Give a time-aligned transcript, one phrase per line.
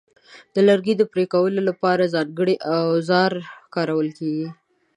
[0.53, 3.31] د لرګي د پرې کولو لپاره ځانګړي اوزار
[3.75, 4.49] کارول کېږي.